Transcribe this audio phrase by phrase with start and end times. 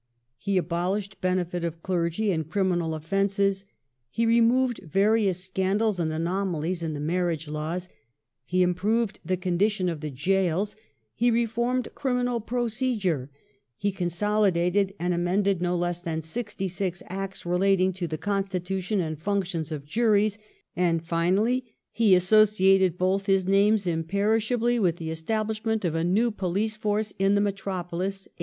[0.39, 3.65] He abolished Benefit of Clergy in criminal offences;
[4.09, 7.87] he removed various scandals and anomalies in the Marriage Laws;
[8.43, 10.75] he improved the condition of the gaols;
[11.13, 13.29] he reformed criminal procedure;
[13.77, 19.45] he consolidated and amended no less than 66 Acts relating to the constitution and func
[19.45, 20.39] tions of juries,
[20.75, 26.31] and, finally, he associated both his names imperish ably with the establishment of a new
[26.31, 28.35] police force in the metropolis (1829).